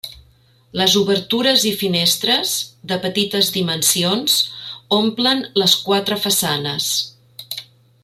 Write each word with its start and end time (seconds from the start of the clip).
Les 0.79 0.93
obertures 1.01 1.65
i 1.71 1.73
finestres, 1.81 2.55
de 2.93 2.99
petites 3.05 3.53
dimensions, 3.59 4.41
omplen 5.01 5.47
les 5.63 5.81
quatre 5.87 6.23
façanes. 6.27 6.93